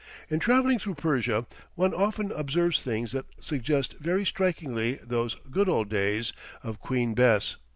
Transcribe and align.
In 0.31 0.39
travelling 0.39 0.79
through 0.79 0.95
Persia, 0.95 1.45
one 1.75 1.93
often 1.93 2.31
observes 2.31 2.81
things 2.81 3.11
that 3.11 3.27
suggest 3.39 3.93
very 3.99 4.25
strikingly 4.25 4.95
those 5.03 5.35
"good 5.51 5.69
old 5.69 5.89
days" 5.89 6.33
of 6.63 6.79
Queen 6.79 7.13
Bess. 7.13 7.57